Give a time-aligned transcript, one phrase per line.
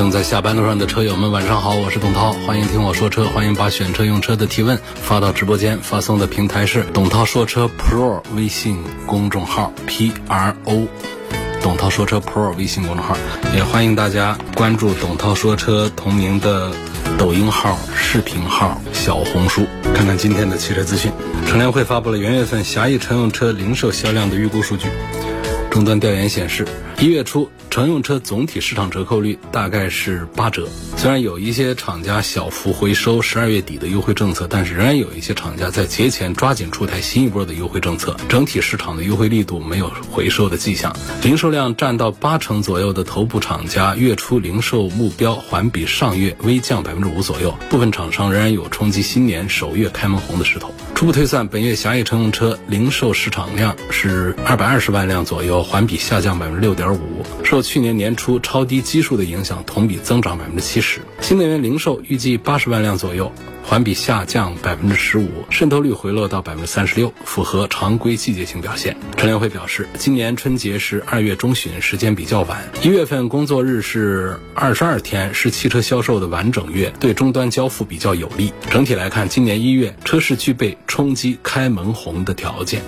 [0.00, 10.88] 正在下班路上的车友们，晚上好，我是董涛，欢迎听我说车，欢迎把选车用车的提问发到直播间，发送的平台是董涛说车 Pro 微信公众号 P R O，
[11.60, 13.14] 董涛说车 Pro 微信公众号，
[13.54, 16.72] 也欢迎大家关注董涛说车同名的
[17.18, 21.12] 抖音号、视频号、小红书，看看今天的汽车资讯。
[21.46, 24.88] 乘联会发布了元月份狭义乘用车零售销量的预估数据，
[25.70, 26.66] 终端调研显示，
[27.00, 27.48] 一月初。
[27.70, 40.92] 乘用车总体市场折扣率大概是八折，虽然有一些厂家小幅回收十二月底的优惠政策，但是仍然有一些厂家在节前抓紧出台新一波的优惠政策，整体市场的优惠力度没有回收的迹象。
[41.22, 50.74] 零售量占到八成左右的头部厂家月初零售目标环比上月微降百分之五左右，部分厂商仍然有冲击新年首月开门红的势头。
[51.00, 61.00] 初步推算，本月狭义乘用车零售市场量是二百二十万辆左右，环比下降百分之六点五，受去年年初超低基数的影响，同比增长百分之七十。
[61.20, 63.30] 新能源零售预计八十万辆左右。
[63.62, 68.96] 环比下降百分之十五，渗透率回落到百分之三十六，符合常规季节性表现。
[69.16, 78.52] 乘联会表示，今年春节是二月中旬，时间比较晚，一月份工作日是二十二天，是汽车销售的完整月，对终端交付比较有利。
[78.70, 82.82] 整体来看，今年一月车市具备冲击开门红的条件。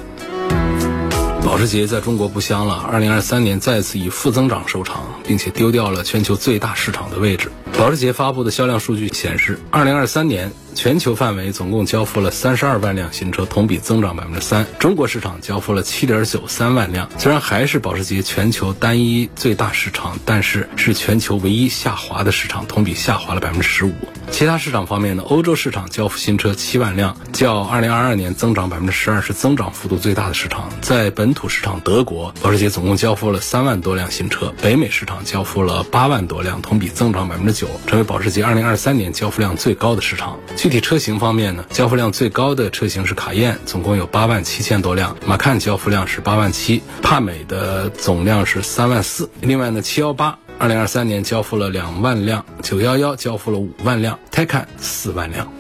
[1.45, 7.51] 保时捷在中国不香了，二零二三年再次以负增长收场，并且丢掉了全球最大市场的位置。
[7.77, 10.51] 保时捷发布的销量数据显示，二零二三年。
[10.75, 14.67] 全球范围总共交付了三十二万辆新车，同比增长百分之三。
[14.79, 23.92] 中国市场交付了七点九三万辆，虽然还是保时捷全球单一最大市场，但是是全球唯一下滑的市场，同比下滑了百分之十五。
[24.30, 25.23] 其他市场方面呢？
[25.27, 30.70] 欧洲市场交付新车七万辆，较二零二二年增长百分之十二，是增长幅度最大的市场。
[30.80, 40.39] 在本土市场，德国保时捷总共交付了三万多辆新车，北美市场交付了八万多辆，同比增长百分之九，成为保时捷二零二三年交付量最高的市场。
[40.62, 49.28] 具体车型方面呢，交付量最高的车型是卡宴，总共有八万七千多辆；马看交付量是八万七；帕美的总量是三万四。
[49.40, 55.52] 另外呢，七幺八二零二三年交付了两万辆，九幺幺交付了五万辆，Taycan 四万辆。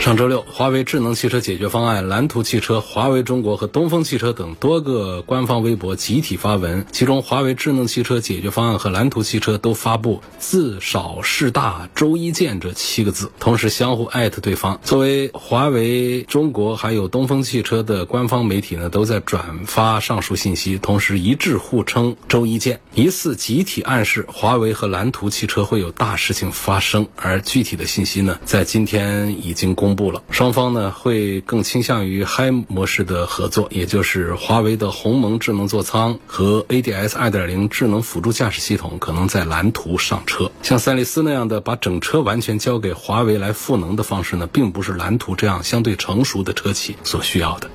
[0.00, 14.80] 上周六，华为智能汽车解决方案、蓝图汽车、华为中国和东风汽车等多个官方微博集体发文，其中华为智能汽车解决方案和蓝图汽车都发布“自少事大，周一见”这七个字，同时相互艾特对方。
[14.82, 27.06] 作为华为中国还有东风汽车的官方媒体呢，都在转发上述信息，同时一致互称“周一见”，疑似集体暗示华为和蓝图汽车会有大事情发生。
[27.16, 29.89] 而具体的信息呢，在今天已经公。
[29.90, 40.52] 公布了，双方呢会更倾向于 Hi 模式的合作，也就是华为的鸿蒙智能座舱和 ADS 2.0智能辅助驾驶系统可能在蓝图上车。
[40.62, 47.68] 像赛力斯那样的把整车完全交给华为来赋能的方式呢，并不是蓝图这样相对成熟的车企所需要的。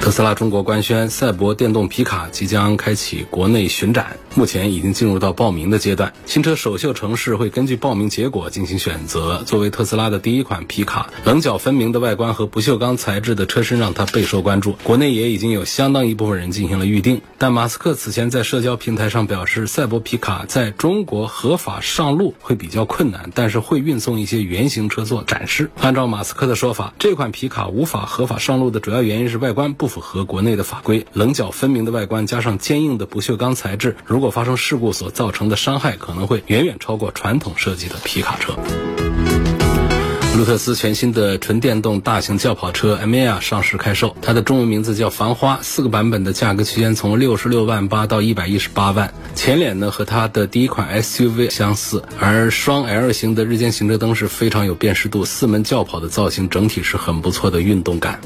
[0.00, 6.14] 特斯拉中国官宣，赛博电动皮卡即将开启国内巡展，目前已经进入到报名的阶段。
[6.24, 9.42] 新车首秀城市会根据报名结果进行选择。
[9.44, 14.72] 作为特斯拉的第一款皮卡，棱角分明的外观和不锈钢材质的车身让它备受关注。
[14.84, 17.20] 国内也已经有相当一部分人进行了预定。
[17.36, 25.70] 但马斯克此前在社交平台上表示，赛博皮卡在中国合法上路会比较困难，但是会运送一些原型车做展示。
[25.78, 29.89] 按照马斯克的说法，这款皮卡无法合法上路的主要原因是外观不。
[29.90, 38.54] 符合国内的法规，棱角分明的外观加上坚硬的不锈钢材质，如果发生事故所造成的伤害可能会远远超过传统设计的皮卡车。
[40.38, 49.12] 路特斯全新的纯电动大型轿跑车 m a 上市开售，它的中文名字叫繁花，四个版本的价格区间从六十六万八到一百一十八万。
[49.34, 58.20] 前脸呢和它的第一款 SUV 相似，而双 L 型的日间行车灯是非常有辨识度，四门轿跑的造型整体是很不错的运动感。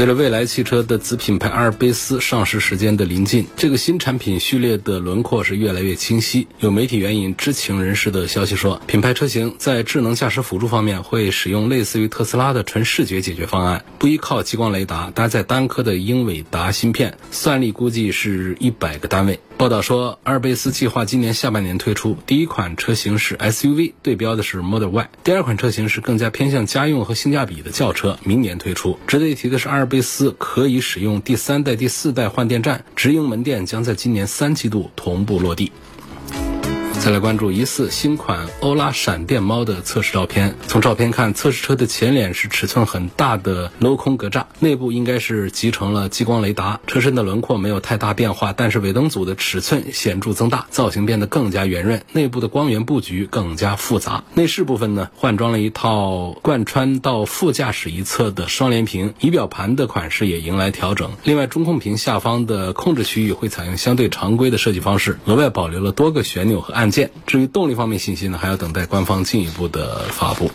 [0.00, 6.48] 随着未来汽车的子品牌阿尔卑斯上市时间的临近，这个新产品序列的轮廓是越来越清晰。
[6.58, 19.38] 有媒体援引知情人士的消息说，品牌车型在智能驾驶辅助方面会使用类似于特斯拉的纯视觉解决方案，不依靠激光雷达，搭载单颗的英伟达芯片，算力估计是一百个单位。
[19.60, 28.98] 报道说，阿尔卑斯计划今年下半年推出第一款车型是 SUV，对标的是 Model Y；第二款车型是更加偏向家用和性价比的轿车，明年推出。
[29.06, 35.70] 值得一提的是，阿尔卑斯可以使用第三代、第四代换电站，直营门店将在今年三季度同步落地。
[37.00, 40.54] 再来关注疑似新款欧拉闪电猫的测试照片。
[40.68, 46.78] 从照片看，测试车的前脸是尺寸很大的镂空格栅，内部应该是集成了激光雷达。
[46.86, 52.04] 车身的轮廓没有太大变化，但是尾灯组的尺寸显著增大，造型变得更加圆润。
[52.12, 54.22] 内部的光源布局更加复杂。
[54.34, 61.12] 内饰部分呢，换装了一套贯穿到副驾驶一侧的双联屏，仪表盘的款式也迎来调整。
[61.24, 66.89] 另外，中控屏下方的控制区域会采用相对常规的设计方式，额外保留了多个旋钮和按。
[66.90, 70.50] 至于动力方面信息呢，还要等待官方进一步的发布。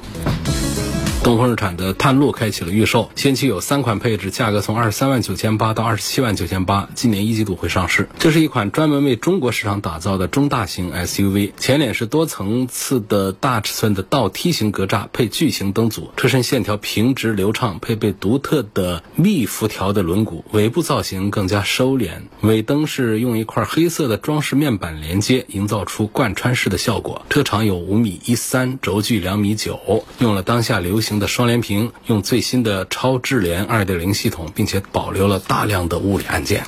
[1.26, 8.08] 东风日产的探路开启了预售，先期有三款配置，价格从二十三万九千八到二十七万九千八，今年一季度会上市。
[8.20, 27.26] 这是一款专门为中国市场打造的中大型 SUV，前脸是多层次的大尺寸的倒梯形格栅，配巨型灯组，车身线条平直流畅，配备独特的密辐条的轮毂，尾部造型更加收敛，尾灯是用一块黑色的装饰面板连接，营造出贯穿式的效果。
[27.32, 31.15] 车长有五米一三，轴距两米九，用了当下流行。
[31.20, 36.64] 的双联屏用最新的超智联2.0系统，并且保留了大量的物理按键。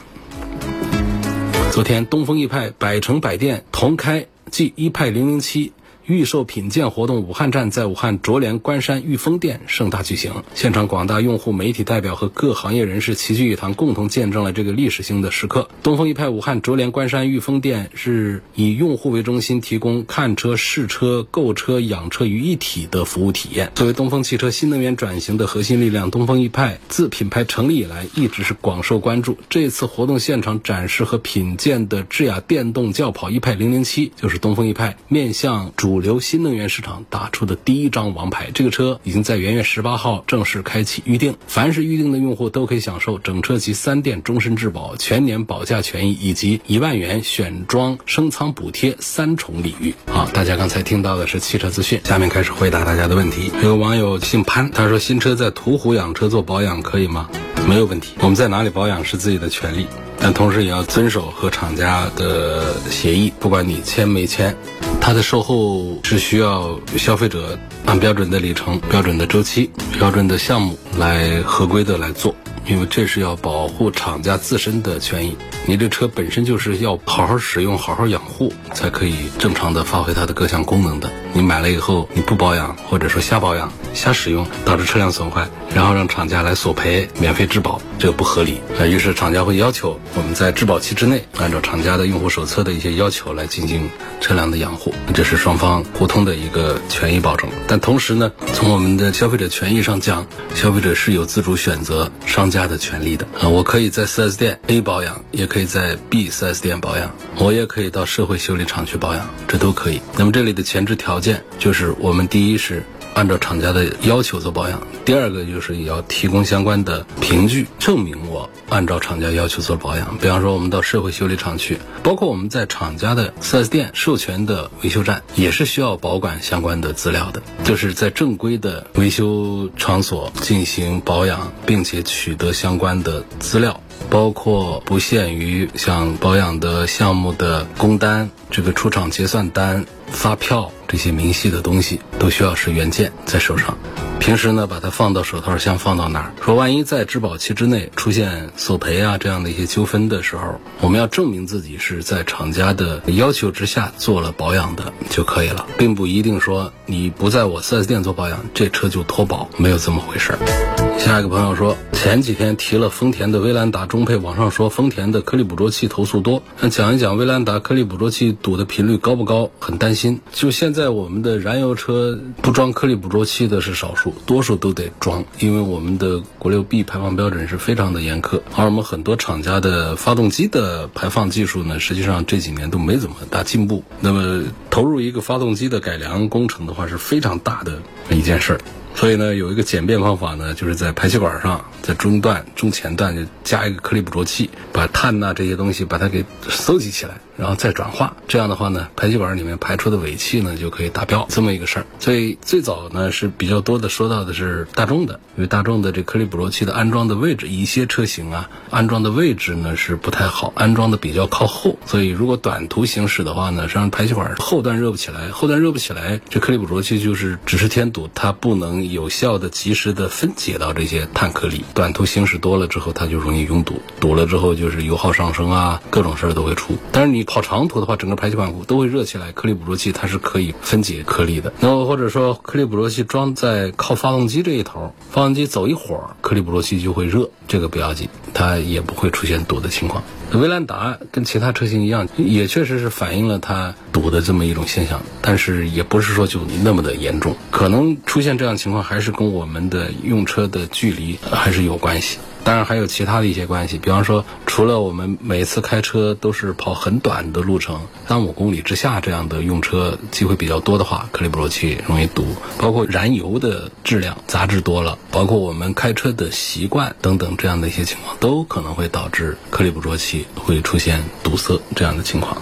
[1.72, 5.74] 昨天，东风奕派百城百店同开继一派零零七。
[6.08, 15.68] 预售品鉴活动武汉站在武汉卓联关山裕丰店盛大举行，现场广大用户、媒体代表和各行业人士齐聚一堂，共同见证了这个历史性的时刻。
[15.84, 23.74] 东风一派武汉卓联关山裕丰店是以用户为中心，提供看车、试车、购车、养车于一体的服务体验。
[23.76, 29.38] 作为东风汽车新能源转型的核心力量，东风一派自品牌成立以来一直是广受关注。
[29.50, 35.97] 这次活动现场展示和品鉴的智雅电动轿跑一派零零七，就是东风一派面向主。
[35.98, 41.36] 主流新能源市场打出的第一张王牌，这个车已经在元月十八号正式开启预定。
[41.48, 49.92] 凡是预定的用户都可以享受整车及三电终身质保、全年保价权益以及一万元选装升舱补贴三重礼遇。
[50.06, 53.52] 好，大家刚才听到的是汽车资讯，下面开始回答大家的问题。
[53.64, 57.28] 有网友姓潘，他说新车在途虎养车做保养可以吗？
[57.68, 59.86] 没有问题，我们在哪里保养是自己的权利，
[60.18, 64.56] 但同时也要遵守和厂家的协议，不管你签没签。
[65.02, 69.70] 它的售后是需要消费者按标准的里程、标准的周期、
[70.00, 72.34] 标准的项目来合规的来做，
[72.68, 75.36] 因为这是要保护厂家自身的权益。
[75.66, 81.10] 你这车本身就是要好好使用、好好养护，才可以正常的发挥它的各项功能的。
[81.34, 88.60] 你买了以后你不保养，或者说瞎保养、瞎使用，导致车辆损坏，然后让厂家来索赔、免费质保，这个不合理。
[88.80, 93.90] 啊，于是厂家会要求我们在质保期之内，按照厂家的用户手册的一些要求来进行
[94.22, 94.94] 车辆的养护。
[95.14, 100.26] 这是双方互通的一个权益保证，但同时呢，从我们的消费者权益上讲，
[100.56, 103.50] 消费者是有自主选择商家的权利的啊。
[103.50, 110.02] 我可以在 4S 店 A 保养，也可以在 B 4S 店保养，我也可以到社会修理厂去保养，这都可以。
[110.18, 112.82] 那么这里的前置条件就是我们第一是。
[113.18, 120.20] 按照厂家的要求做保养，第二个就是要提供相关的凭据，证明我按照厂家要求做保养。
[120.22, 127.42] 比方说，我们到社会修理厂去，包括我们在厂家的 4S 店授权的维修站，也是需要保管相关的资料的。
[127.64, 140.72] 就是在正规的维修场所进行保养，并且取得相关的资料，包括不限于像保养的项目的工单、这个出厂结算单、发票。
[140.88, 143.78] 这些明细的东西都需要是原件在手上，
[144.20, 146.34] 平时呢把它放到手套箱放到哪儿？
[146.44, 160.40] 说万一在质保期之内出现索赔啊这样的一些纠纷的时候，我们要证明自己是在厂家的要求之下做了保养的就可以了，并不一定说你不在我 4S 店做保养，这车就脱保，没有这么回事儿。
[161.00, 169.52] 下一个朋友说，前几天提了丰田的威兰达中配，网上说丰田的颗粒捕捉器投诉多，那讲一讲威兰达颗粒捕捉器堵的频率高不高？
[169.60, 170.20] 很担心。
[170.34, 183.84] 就现在我们的燃油车不装颗粒捕捉器的是少数，多数都得装，因为我们的国六 B 排放标准是非常的严苛，而我们很多厂家的发动机的排放技术呢，实际上这几年都没怎么大进步。
[184.00, 188.60] 那么投入一个发动机的改良工程的话，是非常大的一件事儿。
[188.96, 197.22] 所以呢，有一个简便方法呢，就是在排气管上，在中段、中前段就加一个颗粒捕捉器，把碳呐这些东西把它给收集起来。
[197.38, 201.86] 然后再转化，这样的话呢，排气管里面排出的尾气呢就可以达标，这么一个事儿。
[202.00, 211.78] 所以最早呢是比较多的说到的是大众的，因为大众的这颗粒捕捉器的安装的位置，一些车型啊安装的位置呢是不太好，安装的比较靠后。
[211.86, 221.64] 所以如果短途行驶的话呢，实际上排气管后段热不起来，后段热不起来，这颗粒捕捉器就是只是添堵，它不能有效的及时的分解到这些碳颗粒。
[221.76, 226.76] 短途行驶多了之后，它就容易拥堵，堵了之后就是油耗上升啊，各种事儿都会出。
[226.92, 231.54] 但是你跑长途的话，整个排气管都会热起来，颗粒捕捉器它是可以分解颗粒的。
[231.60, 240.02] 那么或者说颗粒捕捉器装在靠发动机这一头，发动机走一会儿，颗粒捕捉器就会热，这个不要紧，它也不会出现堵的情况。
[240.34, 252.18] 威兰达跟其他车型一样，也确实是反映了它堵的这么一种现象，但是也不是说就那么的严重，可能出现这样情况还是跟我们的用车的距离还是有关系。
[252.48, 262.26] 当然还有其他的一些关系，比方说，除了我们每次开车都是跑很短的路程，三五公里之下这样的用车机会比较多的话，颗粒捕捉器容易堵。
[262.58, 272.42] 包括燃油的质量杂质多了，包括我们开车的习惯等等这样的一些情况，都可能会导致颗粒捕捉器会出现堵塞这样的情况。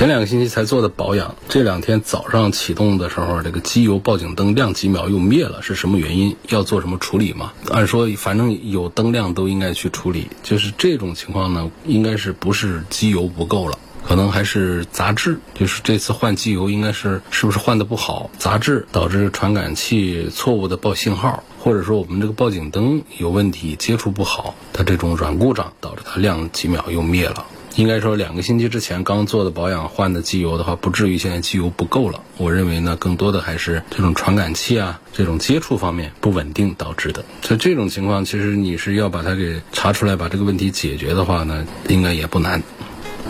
[0.00, 6.34] 前两个星期才做的保养，这两天早上启动的时候，这个机油报警灯亮几秒又灭了，是什么原因？
[6.48, 7.52] 要做什么处理吗？
[7.68, 27.44] 按说反正有灯亮都应该去处理，就是这种情况呢，应该是不是机油不够了，可能还是杂质，就是这次换机油应该是是不是换的不好，杂质导致传感器错误的报信号，或者说我们这个报警灯有问题，接触不好，它这种软故障导致它亮几秒又灭了。
[27.76, 32.22] 应该说，两个星期之前刚做的保养换的机油的话，不至于现在机油不够了。
[32.36, 37.24] 我认为呢，更多的还是这种传感器啊，这种接触方面不稳定导致的。
[37.42, 42.62] 所以这种情况，其实你是要把它给查出来，把这个问题解决的话呢，应该也不难。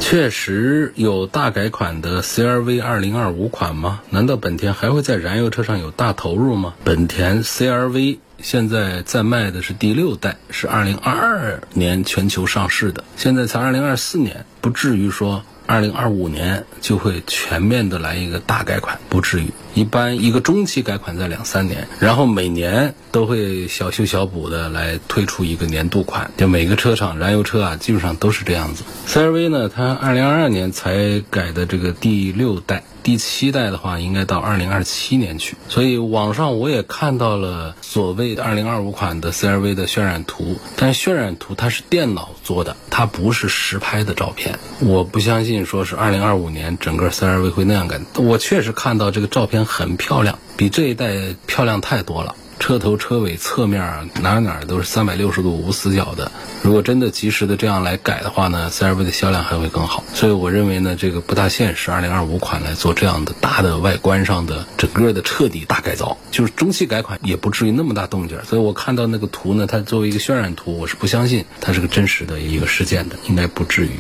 [0.00, 4.00] 确实有大改款的 CRV 二零二五款吗？
[4.10, 6.74] 难道本田还会在燃油车上有大投入吗？
[6.82, 8.18] 本田 CRV。
[8.42, 15.44] 现在在卖的是第六代，是二零二二年全球上市的，现在才二零二四年，不至于说。
[15.70, 19.52] 二零二五年就会全面的来一个大改款，不至于。
[19.72, 26.28] 一般一个中期改款在两三年，然后每年都会小修小补的来推出一个年度款。
[26.36, 28.82] 就每个车厂燃油车啊，基本上都是这样子。
[29.06, 35.56] CRV 呢，它二零二二年才改的这个第六代，第七代的话应该到二零二七年去。
[35.68, 44.58] 所以网上我也看到了所谓的二零二五款的 CRV 的渲染图，但渲染图它是电脑做的，它不是实拍的照片。
[44.80, 45.60] 我不相信。
[45.70, 52.34] 说是二零二五年整个 CRV 会那样改，我确实看到这个照片很漂亮，比这一代漂亮太多了。
[52.60, 56.30] 车头车尾侧面哪哪都是三百六十度无死角的。
[56.62, 60.04] 如果真的及时的这样来改的话呢，CRV 的销量还会更好。
[60.14, 61.90] 所以我认为呢，这个不大现实。
[61.90, 68.38] 二零二五款来做这样的大的外观上的整个的彻底大改造，就是中期改款也不至于那么大动静。
[68.44, 73.90] 所以我看到那个图呢，它作为一个渲染图，我是不相信它是个真实的一个事件的，应该不至于。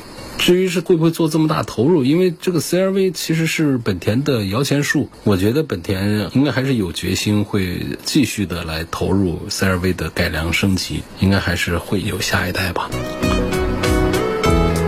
[0.40, 12.90] 至于是会不会做这么大投入，因为这个 CRV 其实是本田的摇钱树，我觉得本田应该还是有决心会继续的来投入 CRV 的改良升级，应该还是会有下一代吧。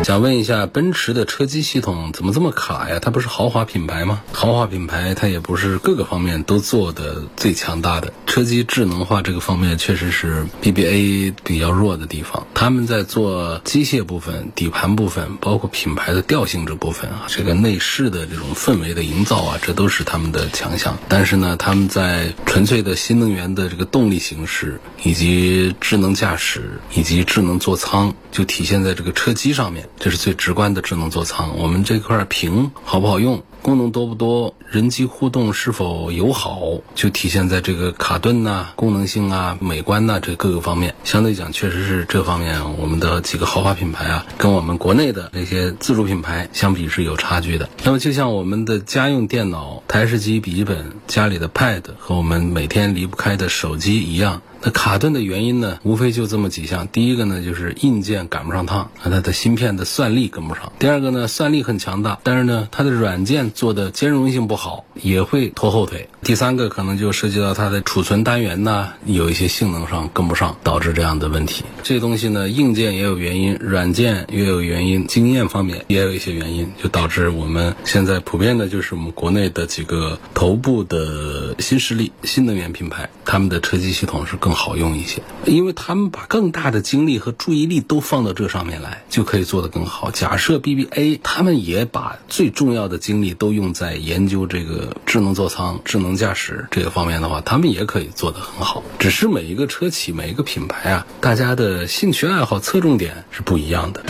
[0.02, 2.99] 想问一下，奔驰的车机系统怎么这么卡呀？
[3.00, 4.21] 它不是豪华品牌吗？
[4.32, 8.12] 豪华品牌它也不是各个方面都做的最强大的。
[8.26, 12.44] 车机智能化这个方面确实是 BBA 比较弱的地方。
[12.52, 20.99] 他们在做机械部分、底盘部分，包括品牌的调性这部分啊，这个内饰的这种氛围的营造啊，这都是他们的强项。
[21.09, 29.88] 但是呢，他们在纯粹的新能源的这个动力形式，以及智能驾驶，以及智能座舱，就体现在这个车机上面。
[30.02, 31.56] 这是最直观的智能座舱。
[31.59, 36.61] 我们这块屏好不好用，功能多不多，人机互动是否友好，
[36.97, 40.97] 就体现在这个卡顿呐、功能性啊、美观呐这各个方面。
[41.04, 47.69] 相对讲，确实是这方面我们的几个豪华品牌啊，跟我们国内的那些自主品牌相比是有差距的。
[47.85, 54.42] 那么，就像我们的家用电脑、台式机、笔记本、家里的 Pad 和我们每天离不开的手机一样。
[54.64, 56.87] 那卡顿的原因呢，无非就这么几项。
[56.87, 60.71] 第一个呢，就是硬件赶不上趟，它的芯片的算力跟不上。
[60.78, 66.09] 第二个呢，算力很强大，但是呢，它的软件做的兼容性不好，也会拖后腿。
[66.23, 71.64] 第三个可能就涉及到它的储存单元呐，有一些性能上跟不上，导致这样的问题。
[71.82, 90.11] 这东西呢，硬件也有原因，软件也有原因，经验方面也有一些原因，就导致我们现在普遍的就是我们国内的几个头部的新势力、新能源品牌，他们的车机系统是更好用一些，因为他们把更大的精力和注意力都放到这上面来，就可以做得更好。
[90.12, 98.85] 假设 BBA 他们也把最重要的精力都用在研究这个智能座舱、智能驾驶这个方面的话，他们也可以做得很好。
[99.01, 104.01] 只是每一个车企、每一个品牌啊，大家的兴趣爱好侧重点是不一样的。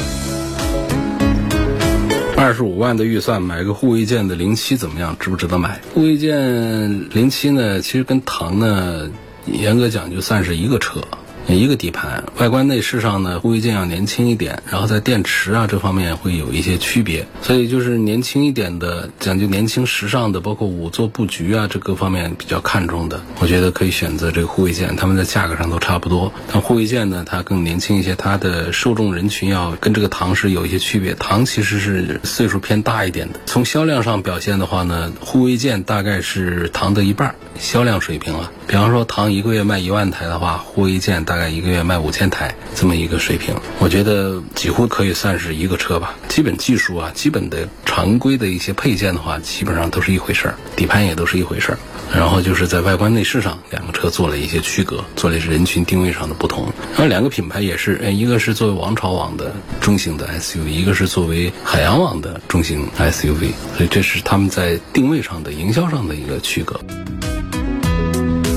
[2.37, 5.17] 二十五万的预算买个护卫舰的零七怎么样？
[5.19, 5.81] 值不值得买？
[5.95, 7.81] 护卫舰零七呢？
[7.81, 9.11] 其实跟唐呢，
[9.47, 11.01] 严格讲就算是一个车。
[11.49, 26.33] 一个底盘，外观内饰上呢，护卫舰要年轻一点，然后在电池啊这方面会有一些区别，所以就是年轻一点的，讲究年轻时尚的，包括五座布局啊这各方面比较看重的，我觉得可以选择这个护卫舰，它们在价格上都差不多。
[26.51, 33.41] 但护卫舰呢，它更年轻一些，它的受众人群要跟这个唐是有一些区别，唐其实是岁数偏大一点的。
[33.47, 38.51] 从销量上表现的话呢，护卫舰大概是唐的一半销量水平了。
[38.67, 46.15] 比方说唐一个月卖一万台的话，护卫舰大概一个月卖五千台这么一个水平，我觉得几乎可以算是一个车吧。
[46.29, 51.79] 基本技术啊，基本的常规的一些配件的话，基本上都是一回事儿，底盘也都是一回事儿。
[52.15, 56.71] 然后就是在外观内饰上，两个车做了一些区隔，做了人群定位上的不同。
[56.91, 66.79] 然后两个品牌也是，一个是作为王朝网的中型的 SUV，一个是作为海洋网的中型 SUV，所以这是他们在定位上的营销上的一个区隔。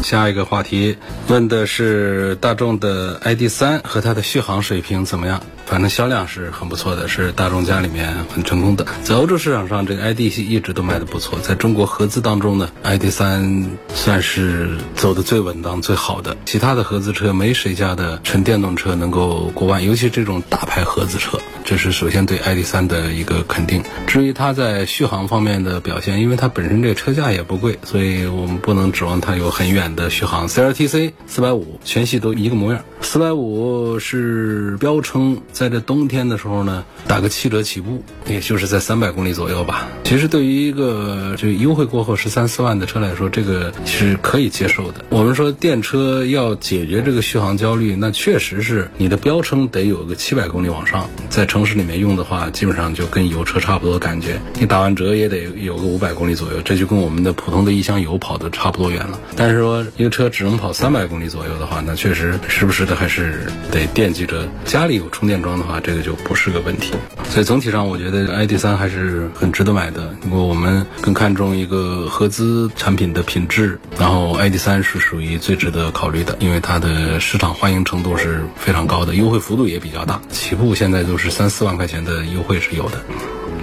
[0.06, 0.98] 下一个话题
[1.30, 5.42] 问的是大众的 ID 三和它的续航水平怎么样？
[5.66, 8.86] 反正销量是很不错的，是大众家里面很成功的。
[9.04, 11.40] 在欧洲市场上，这个 ID 系一直都卖的不错。
[11.40, 16.38] 在中国合资当中呢，ID 三算是走的最稳当、最好的。
[16.46, 21.40] 其他的合资车没谁家的纯电动车能够过万，尤其这种大牌合资车。
[21.64, 23.82] 这是首先对 ID 三的一个肯定。
[24.06, 30.48] 至于它在续航方面的表现，因为它本身这个车价也不贵，所以我们不能指望它有很远的续航。
[30.48, 39.88] CLTC 四百五全系都一个模样，四百五是标称在这冬天的时候呢，打个七折起步，也就是在三百公里左右吧。
[40.04, 45.06] 其实对于一个就优惠过后十三四万的车来说，这个是可以接受的。
[45.10, 51.46] 我们说电车要解决这个续航焦虑，那确实是你的标称得有个七百公里往上，在。
[51.46, 54.42] 城市里面用的话，基本上就跟油车差不多感觉。
[54.60, 59.18] 你打完折也得有个五百公里左右，这就跟我们的普通的一箱油跑的差不多远了。
[59.38, 66.94] 但是说一个车只能跑三百公里左右的话，那确实时不时的 还是得惦记着家里有充电桩的话，这个就不是个问题。
[67.30, 70.14] 所以总体上，我觉得 ID 三还是很值得买的。
[70.24, 81.46] 如果我们更看重一个合资产品的品质，然后 ID 三是属于最值得考虑的，因为它的市场欢迎程度是非常高的，优惠幅度也比较大，起步现在都是三。
[81.56, 83.02] 四万块钱的优惠是有的。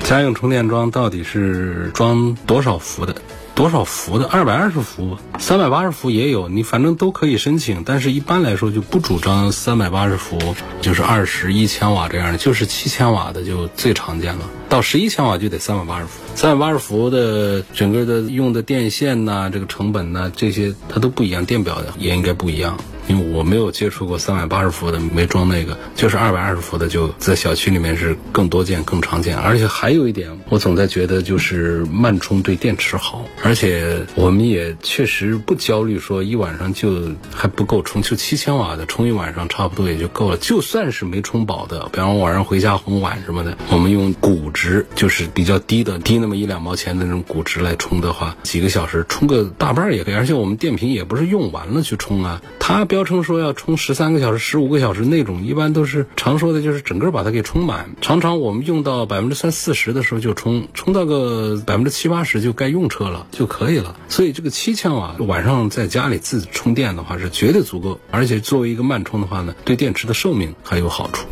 [0.02, 3.14] 家用充电桩到底是装多少伏的？
[3.62, 4.26] 多少伏的？
[4.26, 7.84] 二百二十伏、三百八十伏也有，你反正都可以申请。
[7.84, 10.36] 但是一般来说就不主张三百八十伏，
[10.80, 14.50] 就是二十一千瓦这样的，就是七千瓦的就最常见了。
[14.68, 16.18] 到十一千瓦就得三百八十伏。
[16.34, 22.76] 三百八十伏的整个的用的电线呐，这个成本呐，这些它都不一样，电表也应该不一样。
[23.08, 29.36] 因为我没有接触过三百八十伏的，没装那个，就是二百二十伏的，就在小区里面是更多见、更常见。
[29.36, 40.36] 而且还有一点，我总在觉得就是慢充对电池好，而且我们也确实不焦虑说一晚上就还不够充，就七千瓦的充一晚上差不多也就够了。
[40.36, 50.14] 就算是没充饱的，比方晚上回家哄晚什么的，我们用估值就是比较低的，低那么一两毛钱的那种估值来充的话，几个小时充个大半也可以。
[50.14, 52.86] 而且我们电瓶也不是用完了去充啊，它。
[52.92, 57.96] 标称说要充十三个小时、十五个小时那种，一般都是常说的，就是整个把它给充满。
[58.02, 63.96] 常常我们用到百分之三四十的时候就充，充到个百分之七八十就该用车了就可以了。
[64.10, 71.26] 所以这个七千瓦晚上在家里自己充电的话是绝对足够，而且作为一个慢充的话呢，对电池的寿命还有好处。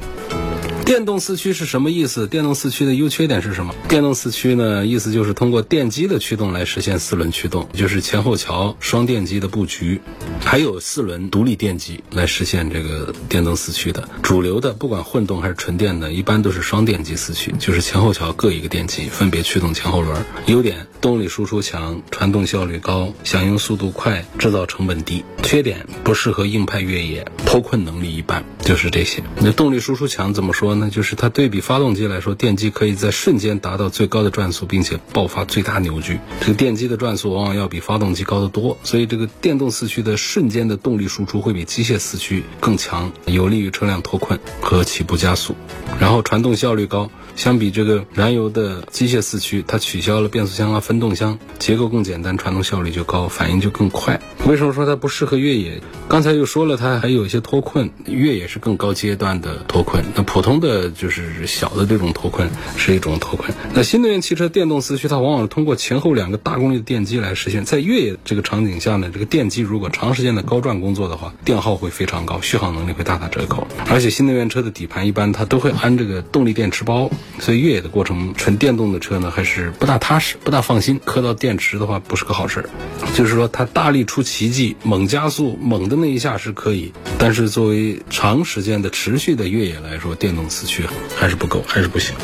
[0.90, 2.26] 电动四驱是什么意思？
[2.26, 3.72] 电动四驱的优缺点是什么？
[3.88, 10.00] 电动四驱呢，意思就是通过电机的驱动来实现四轮驱动，就是前后桥双电机的布局，
[10.44, 14.08] 还有四轮独立电机来实现这个电动四驱的。
[14.20, 20.20] 主流的不管混动还是纯电的，一般都是双电机四驱，就是前后桥各一个电机，分别驱动前后轮。
[20.46, 25.24] 优点：动力输出强，传动效率高，响应速度快，制造成本低。
[25.50, 28.44] 缺点：不适合硬派越野，脱困能力一般。
[28.60, 29.20] 就是这些。
[29.40, 30.90] 那动力输出强怎么说呢？
[30.92, 36.20] 就是它对比发动机来说，电机可以在瞬间达到最高的转速，并且爆发最大扭矩。
[36.40, 45.56] 这个电机的转速往往要比发动机高得多，所以这个电动四驱的瞬间的动力输出会比机械四驱更强，有利于车辆脱困和起步加速。
[45.98, 47.10] 然后传动效率高。
[47.36, 54.20] 相比这个燃油的机械四驱，它取消了变速箱啊、分动箱，结构更简单，传动效率就高，反应就更快。
[54.46, 55.80] 为什么说它不适合越野？
[56.08, 63.52] 刚才又说了，它还有一些脱困，越野是更高阶段的脱困，那普通的就是小的这种脱困是一种脱困。
[63.72, 67.64] 那新能源汽车电动四驱，它往往是通过前后两个大功率的电机来实现。
[67.64, 73.66] 在越野这个场景下呢，这个电机如果长时间的高转工作的话，电耗会非常高，续航能力会大打折扣。
[73.88, 77.08] 而且新能源车的底盘一般它都会安这个动力电池包。
[77.38, 81.00] 所以越野的过程，纯电动的车呢还是不大踏实、不大放心。
[81.04, 82.68] 磕到电池的话，不是个好事儿。
[83.14, 90.84] 就是说，它大力出奇迹，猛加速，猛的那一下是可以，但是作为长时间的持续的越野来说，电动四驱
[91.16, 92.14] 还是不够，还是不行。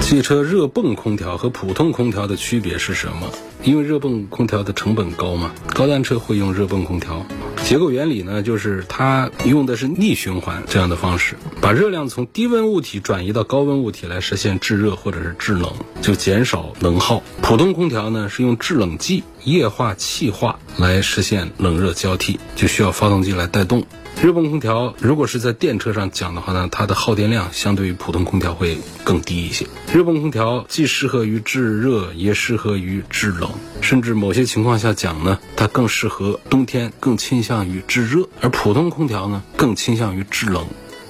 [0.00, 3.30] 汽车热泵空调和普通空调的区别是什么？
[3.62, 7.26] 因为热泵空调的成本高嘛，高端车会用热泵空调。
[7.68, 17.22] 结构原理呢，就是它用的是逆循环这样的方式，把热量从低温物体转移到高温物体来实现制热或者是制冷，就减少能耗。
[17.42, 23.84] 普通空调呢是用制冷剂液化气化来实现冷热交替，就需要发动机来带动。
[24.20, 29.64] 热泵空调如果是在电车上讲的话呢，它的耗电量相对于普通空调会更低一些。
[29.92, 33.48] 热泵空调既适合于制热，也适合于制冷，
[33.80, 38.28] 甚至某些情况下讲呢，它更适合冬天，更倾向于制热。
[38.40, 40.66] 而普通空调呢，更倾向于制冷。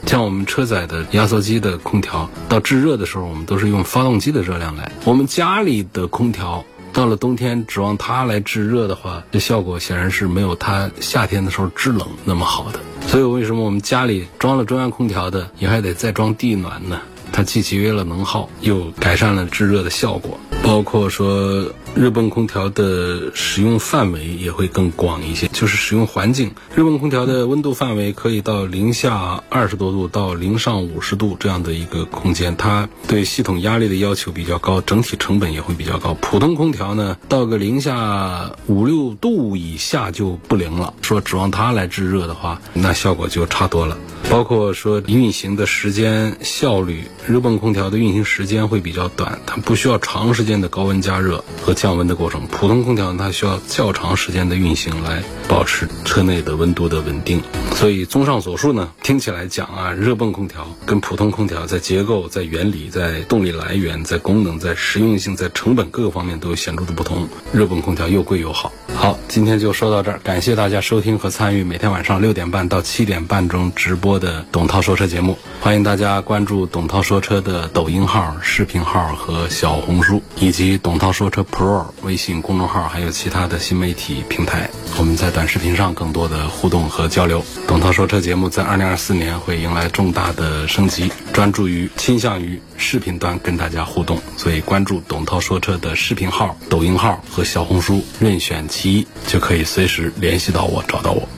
[0.06, 4.92] 像我们车载的压缩机的空调，到制热的时候，我们都是用发动机的热量来。
[5.06, 6.62] 我们家里的空调。
[6.98, 12.80] 到了冬天，指望它来制热的话，这效果显然是没有它夏天的时候制冷那么好的。
[13.06, 17.00] 所以，为什么我们家里装了中央空调的，你还得再装地暖呢？
[17.30, 20.36] 它既节约了能耗，又改善了制热的效果。
[20.68, 36.12] 包括说热泵空调的使用范围也会更广一些，就是使用环境，热泵空调的温度范围可以到零下二十多度到零上五十度这样的一个空间，它对系统压力的要求比较高，整体成本也会比较高。
[36.20, 43.96] 普通空调呢，到个零下五六度以下就不灵了，说指望它来制热的话，那效果就差多了。
[44.28, 52.46] 包括说运行的时间效率，热泵空调的运行时间会比较短，它不需要长时间的高温加热和降温的过程。
[52.46, 57.40] 普通空调它需要较长时间的运行来保持车内的温度的稳定。
[57.74, 67.28] 所以综上所述呢，听起来讲啊，热泵空调跟普通空调在结构、在原理、在动力来源、在功能、在实用性、在成本各个方面都有显著的不同。
[67.52, 68.72] 热泵空调又贵又好。
[68.94, 75.38] 好，今天就说到这儿，感谢大家收听和参与每天晚上六点半到七点半中直播的董涛说车节目。
[75.60, 84.70] 欢迎大家关注董涛说车的抖音号、视频号和小红书，以及董涛说车 Pro 微信公众号，还有其他的新媒体平台。
[84.96, 87.44] 我们在短视频上更多的互动和交流。
[87.66, 101.28] 董涛说车节目在二零二四年会迎来重大的升级，专注于倾向于视频端跟大家互动，所以关注董涛说车的视频号、抖音号和小红书，任选其一就可以随时联系到我，找到我。